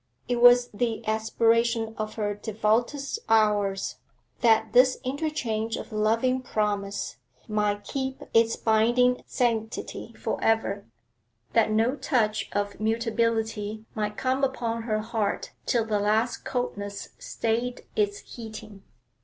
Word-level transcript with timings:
It 0.27 0.41
was 0.41 0.69
the 0.69 1.05
aspiration 1.07 1.93
of 1.95 2.15
her 2.15 2.33
devoutest 2.33 3.19
hours 3.29 3.97
that 4.39 4.73
this 4.73 4.97
interchange 5.03 5.75
of 5.77 5.91
loving 5.91 6.41
promise 6.41 7.17
might 7.47 7.83
keep 7.83 8.23
its 8.33 8.55
binding 8.55 9.21
sanctity 9.27 10.13
for 10.17 10.43
ever, 10.43 10.85
that 11.53 11.69
no 11.69 11.95
touch 11.95 12.49
of 12.51 12.79
mutability 12.79 13.85
might 13.93 14.17
come 14.17 14.43
upon 14.43 14.81
her 14.81 15.01
heart 15.01 15.51
till 15.67 15.85
the 15.85 15.99
last 15.99 16.37
coldness 16.43 17.09
stayed 17.19 17.85
its 17.95 18.35
heating. 18.37 18.81